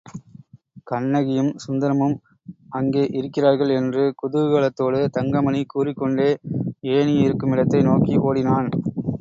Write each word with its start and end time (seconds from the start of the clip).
கண்ணகியும் 0.83 1.51
சுந்தரமும் 1.57 2.15
அங்கே 2.69 3.03
இருக்கிறார்கள் 3.11 3.71
என்று 3.71 4.03
குதூகலத்தோடு 4.21 5.01
தங்கமணி 5.17 5.61
கூறிக்கொண்டே 5.65 6.29
ஏணியிருக்குமிடத்தை 6.95 7.81
நோக்கி 7.83 8.15
ஓடினான். 8.27 8.69